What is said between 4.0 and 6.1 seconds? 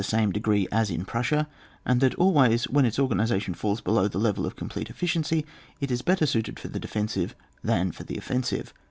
the level of complete efficiency, it is